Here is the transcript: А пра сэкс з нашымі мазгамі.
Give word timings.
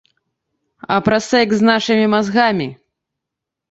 А 0.95 0.97
пра 1.09 1.21
сэкс 1.29 1.55
з 1.63 1.69
нашымі 1.71 2.11
мазгамі. 2.17 2.67